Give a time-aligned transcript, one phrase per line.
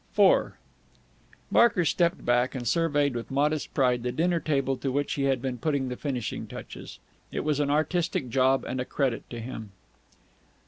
[0.17, 0.53] IV
[1.51, 5.43] Barker stepped back and surveyed with modest pride the dinner table to which he had
[5.43, 6.97] been putting the finishing touches.
[7.31, 9.73] It was an artistic job and a credit to him.